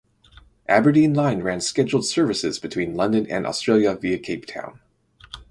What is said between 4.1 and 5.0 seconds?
Cape Town.